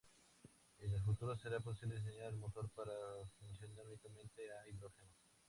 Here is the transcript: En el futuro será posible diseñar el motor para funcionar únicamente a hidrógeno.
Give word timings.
En 0.79 0.91
el 0.91 1.03
futuro 1.03 1.37
será 1.37 1.59
posible 1.59 1.95
diseñar 1.97 2.29
el 2.29 2.35
motor 2.37 2.67
para 2.71 2.91
funcionar 3.39 3.85
únicamente 3.85 4.51
a 4.51 4.67
hidrógeno. 4.67 5.13